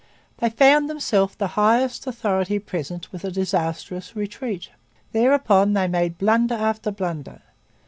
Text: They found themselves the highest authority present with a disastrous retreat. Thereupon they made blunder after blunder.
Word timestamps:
They 0.39 0.49
found 0.49 0.89
themselves 0.89 1.35
the 1.35 1.49
highest 1.49 2.07
authority 2.07 2.57
present 2.57 3.11
with 3.11 3.23
a 3.23 3.29
disastrous 3.29 4.15
retreat. 4.15 4.69
Thereupon 5.11 5.73
they 5.73 5.87
made 5.87 6.17
blunder 6.17 6.55
after 6.55 6.89
blunder. 6.89 7.43